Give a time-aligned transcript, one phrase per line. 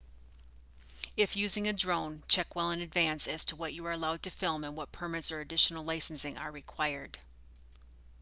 [1.15, 4.31] if using a drone check well in advance as to what you are allowed to
[4.31, 7.19] film and what permits or additional licensing are required